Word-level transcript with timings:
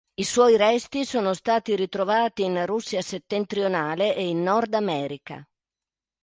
I 0.15 0.23
suoi 0.23 0.57
resti 0.57 1.05
sono 1.05 1.35
stati 1.35 1.75
ritrovati 1.75 2.43
in 2.43 2.65
Russia 2.65 3.03
settentrionale 3.03 4.15
e 4.15 4.27
in 4.29 4.41
Nordamerica. 4.41 5.47